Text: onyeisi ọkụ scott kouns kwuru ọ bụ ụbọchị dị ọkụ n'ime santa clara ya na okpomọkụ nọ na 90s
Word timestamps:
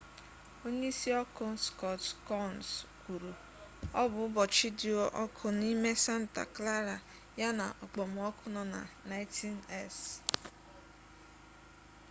onyeisi 0.65 1.09
ọkụ 1.21 1.43
scott 1.65 2.03
kouns 2.27 2.67
kwuru 3.01 3.31
ọ 4.01 4.03
bụ 4.11 4.19
ụbọchị 4.27 4.67
dị 4.79 4.89
ọkụ 5.23 5.45
n'ime 5.59 5.91
santa 6.05 6.43
clara 6.55 6.95
ya 7.39 7.49
na 7.57 7.65
okpomọkụ 7.83 8.45
nọ 8.55 8.61
na 8.73 8.79
90s 9.09 9.97